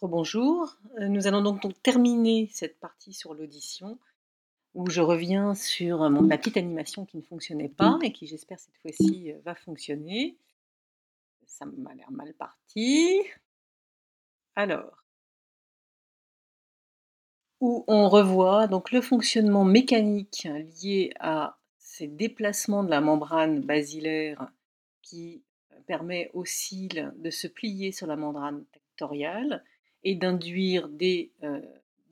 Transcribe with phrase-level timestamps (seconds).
[0.00, 3.98] Rebonjour, heu, nous allons donc donc terminer cette partie sur l'audition,
[4.74, 8.60] où je reviens sur, mon ma petite animation qui ne fonctionnait pas et qui j'espère
[8.60, 10.36] cette fois-ci, heu, va fonctionner.
[11.46, 13.22] Ça m'a l'air mal parti.
[14.54, 15.02] Alors
[17.60, 20.46] où on revoit donc le fonctionnement mécanique
[20.82, 24.50] lié à ces déplacements de la membrane basilaire
[25.02, 25.42] qui,
[25.86, 29.62] permet aux cils de se plier sur la membrane tectoriale
[30.06, 31.62] et d'induire des, heu,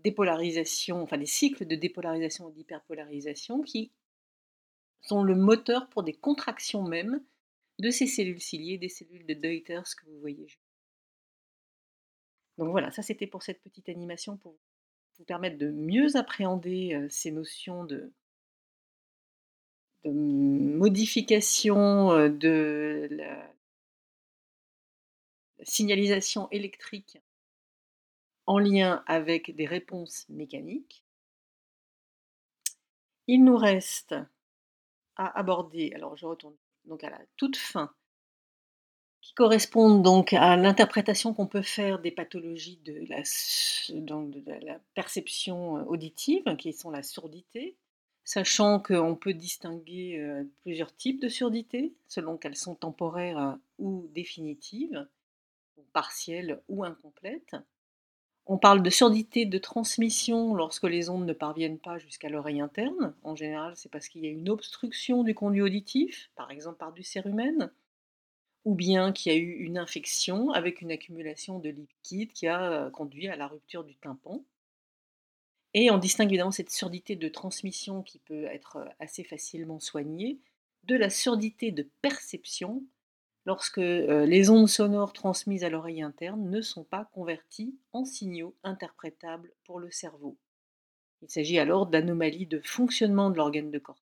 [0.03, 3.93] dépolarisations, enfin des cycles de dépolarisation et d'hyperpolarisation qui
[5.03, 7.23] sont le moteur pour des contractions mêmes
[7.79, 10.47] de ces cellules ciliées, des cellules de Deuters que vous voyez
[12.59, 14.57] donc voilà, ça c'était pour cette petite animation pour
[15.19, 18.13] vous permettre de mieux appréhender, heu, ces notions de
[20.05, 23.55] de modification, heu, de la
[25.65, 27.19] signalisation électrique
[28.47, 31.05] en lien avec des réponses mécaniques.
[33.27, 34.15] Il nous reste
[35.17, 37.93] à aborder alors je retourne donc à la toute fin
[39.23, 46.45] qui correspondent donc à l'interprétation qu'on peut faire des pathologies de la perception, heu, auditive,
[46.59, 47.77] qui sont la surdité,
[48.25, 55.09] sachant qu'on peut distinguer, heu, plusieurs types de surdité, selon qu'elles sont temporaires ou définitives,
[55.95, 57.57] partielles ou incomplètes.
[58.47, 63.15] On parle de surdité de transmission lorsque les ondes ne parviennent pas jusqu'à l'oreille interne.
[63.23, 66.93] En général, c'est parce qu'il y a une obstruction du conduit auditif, par exemple par
[66.95, 67.71] du cérumen,
[68.65, 72.89] ou bien qu'il y a eu une infection avec une accumulation de liquide qui a,
[72.89, 74.45] heu, conduit à la rupture du tympan.
[75.75, 80.39] Et on distingue évidemment cette surdité de transmission qui peut être, heu, assez facilement soignée,
[80.85, 82.83] de la surdité de perception
[83.47, 88.55] lorsque, heu, les ondes sonores transmises à l'oreille interne ne sont pas converties en signaux
[88.63, 90.37] interprétables pour le cerveau.
[91.23, 93.97] Il s'agit alors d'anomalies de fonctionnement de l'organe de cor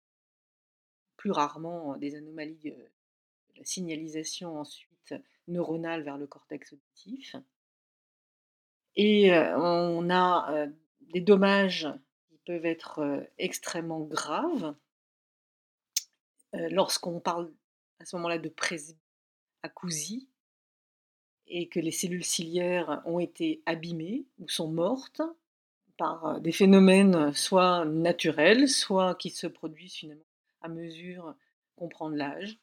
[1.17, 5.15] plus rarement des anomalies, de la signalisation ensuite
[5.49, 7.37] neuronale vers le cortex auditif.
[8.97, 10.67] Et heu, on a,
[11.13, 11.89] des dommages
[12.31, 14.75] qui peuvent être, extrêmement graves
[16.55, 17.53] lorsqu'on parle
[17.99, 18.49] à ce moment-là de
[19.61, 20.29] presbyacousie
[21.49, 25.21] et que les cellules ciliaires ont été abîmées ou sont mortes
[25.99, 30.25] par des phénomènes soit naturels, soit qui se produisent finalement
[30.63, 31.35] à mesure
[31.77, 32.59] qu'on prend de l'âge.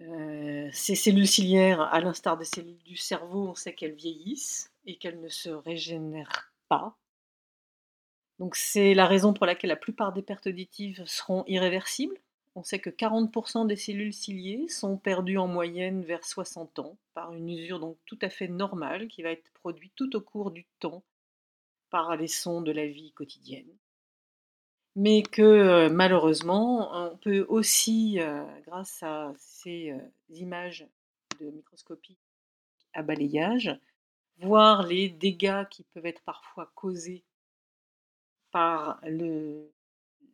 [0.00, 4.96] Heu, ces cellules ciliaires, à l'instar des cellules du cerveau, on sait qu'elles vieillissent et
[4.96, 6.96] qu'elles ne se régénèrent pas.
[8.38, 12.16] Donc c'est la raison pour laquelle la plupart des pertes auditives seront irréversibles.
[12.58, 16.96] On sait que 40 % des cellules ciliées sont perdues en moyenne vers 60 ans,
[17.12, 20.50] par une usure donc tout à fait normale qui va être produite tout au cours
[20.50, 21.04] du temps
[21.90, 23.76] par les sons de la vie quotidienne.
[24.98, 30.00] Mais que, heu, malheureusement, on peut aussi, heu, grâce à ces, heu,
[30.30, 30.86] images
[31.38, 32.16] de microscopie
[32.94, 33.78] à balayage,
[34.40, 37.22] voir les dégâts qui peuvent être parfois causés
[38.52, 39.00] par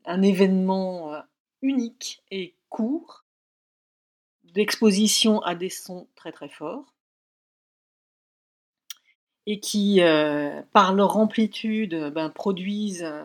[0.04, 1.22] un événement,
[1.62, 3.24] unique et court
[4.44, 6.94] d'exposition à des sons très, très forts
[9.46, 13.24] et qui, heu, par leur amplitude, ben, produisent, heu,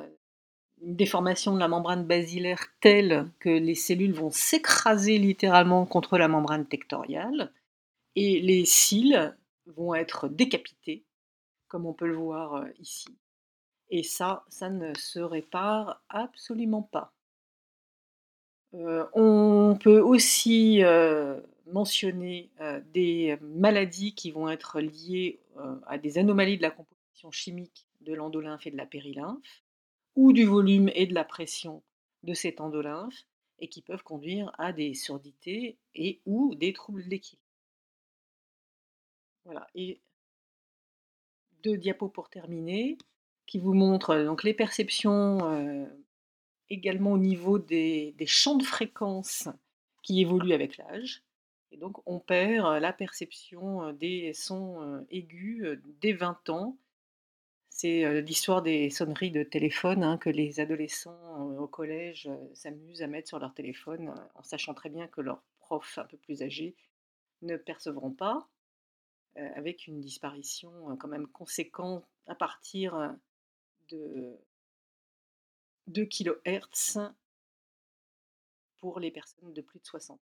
[0.84, 6.28] une déformation de la membrane basilaire telle que les cellules vont s'écraser littéralement contre la
[6.30, 7.52] membrane tectoriale
[8.16, 9.36] et les cils
[9.68, 11.06] vont être décapités,
[11.70, 13.10] comme on peut le voir, heu, ici
[13.92, 17.14] et ça, ça ne se répare absolument pas.
[18.74, 25.40] Heu, on peut aussi, heu, mentionner, heu, des maladies qui vont être liées,
[25.88, 29.64] à des anomalies de la composition chimique de l'endolymphe et de la périlymphe,
[30.16, 31.84] ou du volume et de la pression
[32.24, 33.26] de cet endolymphe
[33.60, 37.42] et qui peuvent conduire à des surdités et ou des troubles de l'équilibre.
[39.46, 40.00] Voilà et
[41.64, 42.98] 2 diapos pour terminer,
[43.46, 45.38] qui vous montrent donc les perceptions,
[46.70, 49.48] également au niveau des champs de fréquences
[50.04, 51.24] qui évoluent avec l'âge
[51.72, 56.78] et donc on perd la perception, heu, des sons, heu, aigus, dès 20 ans.
[57.70, 63.28] C'est, l'histoire des sonneries de téléphone, hein, que les adolescents, au collège, s'amusent à mettre
[63.28, 66.76] sur leur téléphone, en sachant très bien que leurs profs un peu plus âgés
[67.44, 68.50] ne percevront pas,
[69.36, 73.16] avec une disparition, quand même conséquente à partir
[73.90, 74.36] de
[75.88, 76.98] 2 kilohertz
[78.80, 80.20] pour les personnes de plus de 60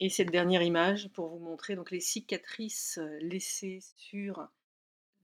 [0.00, 4.46] Et cette dernière image pour vous montrer donc les cicatrices, heu, laissées sur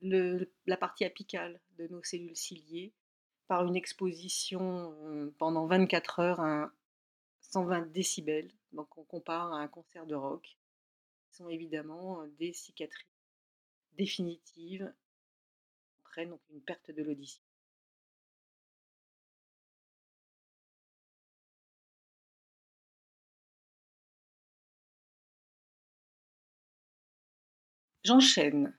[0.02, 2.92] la partie apicale de nos cellules ciliées
[3.48, 6.72] par une exposition, heu, pendant 24 heures à
[7.40, 10.58] 120 décibels, donc on compare à un concert de rock.
[11.32, 13.06] Ce sont évidemment, heu, des cicatrices
[13.98, 14.92] définitives
[16.00, 17.40] entraînent donc une perte de l'audition.
[28.04, 28.74] J'enchaîne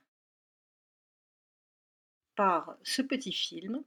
[2.36, 3.84] par ce petit film.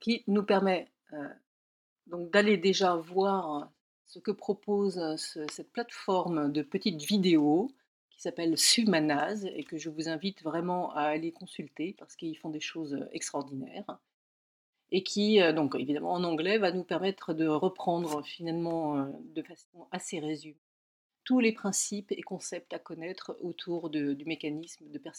[0.00, 0.88] Qui nous permet,
[2.08, 3.70] donc d'aller déjà voir
[4.06, 7.70] ce que propose, ce cette plateforme de petites vidéos
[8.10, 12.50] qui s'appelle Sumanaz et que je vous invite vraiment à aller consulter parce qu'ils font
[12.50, 13.98] des choses, heu, extraordinaires
[14.92, 19.42] et qui, heu, donc évidemment en anglais, va nous permettre de reprendre finalement, heu, de
[19.42, 20.56] façon assez résumée
[21.24, 25.16] tous les principes et concepts à connaître autour du mécanisme de percep